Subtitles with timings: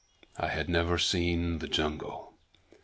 [0.39, 2.33] I had never seen the jungle.